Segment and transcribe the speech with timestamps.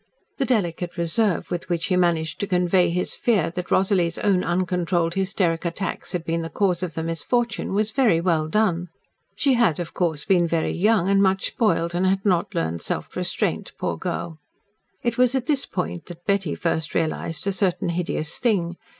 [0.37, 5.13] The delicate reserve with which he managed to convey his fear that Rosalie's own uncontrolled
[5.13, 8.89] hysteric attacks had been the cause of the misfortune was very well done.
[9.35, 13.15] She had, of course, been very young and much spoiled, and had not learned self
[13.15, 14.39] restraint, poor girl.
[15.03, 18.77] It was at this point that Betty first realised a certain hideous thing.